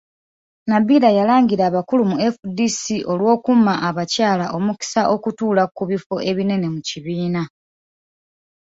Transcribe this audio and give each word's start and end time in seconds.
Nabillah 0.69 1.13
yalangira 1.19 1.63
abakulu 1.69 2.03
mu 2.11 2.15
FDC 2.33 2.81
olw'okumma 3.11 3.73
abakyala 3.89 4.45
omukisa 4.57 5.01
okutuula 5.15 5.63
ku 5.75 5.83
bifo 5.89 6.15
ebinene 6.29 6.67
mu 6.73 6.81
kibiina. 6.87 7.41